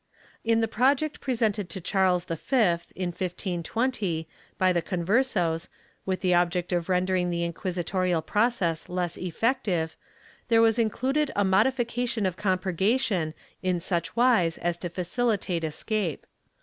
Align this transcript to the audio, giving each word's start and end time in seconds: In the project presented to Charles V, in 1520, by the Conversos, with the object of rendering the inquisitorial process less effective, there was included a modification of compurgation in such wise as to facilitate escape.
In 0.43 0.61
the 0.61 0.67
project 0.67 1.21
presented 1.21 1.69
to 1.69 1.79
Charles 1.79 2.25
V, 2.25 2.33
in 2.95 3.09
1520, 3.09 4.27
by 4.57 4.73
the 4.73 4.81
Conversos, 4.81 5.69
with 6.07 6.21
the 6.21 6.33
object 6.33 6.73
of 6.73 6.89
rendering 6.89 7.29
the 7.29 7.43
inquisitorial 7.43 8.23
process 8.23 8.89
less 8.89 9.15
effective, 9.15 9.95
there 10.47 10.59
was 10.59 10.79
included 10.79 11.29
a 11.35 11.45
modification 11.45 12.25
of 12.25 12.35
compurgation 12.35 13.35
in 13.61 13.79
such 13.79 14.15
wise 14.15 14.57
as 14.57 14.75
to 14.79 14.89
facilitate 14.89 15.63
escape. 15.63 16.25